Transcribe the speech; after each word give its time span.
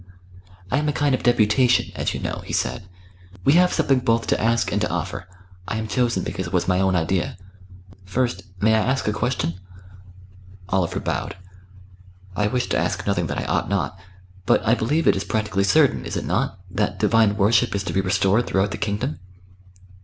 "I 0.71 0.79
am 0.79 0.89
a 0.89 0.93
kind 0.93 1.13
of 1.13 1.21
deputation, 1.21 1.91
as 1.93 2.15
you 2.15 2.19
know," 2.19 2.41
he 2.43 2.53
said. 2.53 2.89
"We 3.45 3.53
have 3.53 3.71
something 3.71 3.99
both 3.99 4.25
to 4.25 4.41
ask 4.41 4.71
and 4.71 4.81
to 4.81 4.89
offer. 4.89 5.27
I 5.67 5.77
am 5.77 5.87
chosen 5.87 6.23
because 6.23 6.47
it 6.47 6.53
was 6.53 6.67
my 6.67 6.79
own 6.79 6.95
idea. 6.95 7.37
First, 8.03 8.41
may 8.59 8.73
I 8.73 8.79
ask 8.79 9.07
a 9.07 9.13
question?" 9.13 9.59
Oliver 10.69 10.99
bowed. 10.99 11.35
"I 12.35 12.47
wish 12.47 12.67
to 12.69 12.79
ask 12.79 13.05
nothing 13.05 13.27
that 13.27 13.37
I 13.41 13.45
ought 13.45 13.69
not. 13.69 13.95
But 14.47 14.65
I 14.67 14.73
believe 14.73 15.07
it 15.07 15.15
is 15.15 15.23
practically 15.23 15.63
certain, 15.65 16.03
is 16.03 16.17
it 16.17 16.25
not? 16.25 16.57
that 16.71 16.97
Divine 16.97 17.37
Worship 17.37 17.75
is 17.75 17.83
to 17.83 17.93
be 17.93 18.01
restored 18.01 18.47
throughout 18.47 18.71
the 18.71 18.77
kingdom?" 18.79 19.19